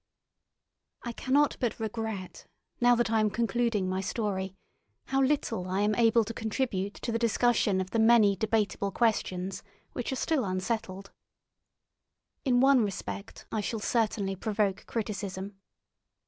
I 1.03 1.11
cannot 1.11 1.57
but 1.59 1.79
regret, 1.79 2.47
now 2.79 2.95
that 2.95 3.11
I 3.11 3.19
am 3.19 3.29
concluding 3.29 3.87
my 3.87 4.01
story, 4.01 4.55
how 5.05 5.21
little 5.21 5.67
I 5.67 5.81
am 5.81 5.93
able 5.93 6.23
to 6.23 6.33
contribute 6.33 6.95
to 6.95 7.11
the 7.11 7.19
discussion 7.19 7.79
of 7.79 7.91
the 7.91 7.99
many 7.99 8.35
debatable 8.35 8.89
questions 8.89 9.61
which 9.93 10.11
are 10.11 10.15
still 10.15 10.43
unsettled. 10.43 11.11
In 12.43 12.61
one 12.61 12.83
respect 12.83 13.45
I 13.51 13.61
shall 13.61 13.79
certainly 13.79 14.35
provoke 14.35 14.87
criticism. 14.87 15.59